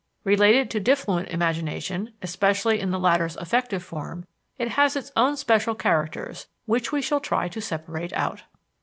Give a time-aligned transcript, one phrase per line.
[0.23, 4.25] Related to diffluent imagination, especially in the latter's affective form,
[4.57, 8.41] it has its own special characters, which we shall try to separate out.